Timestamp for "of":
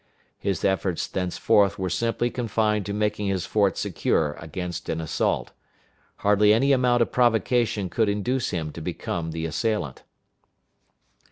7.03-7.11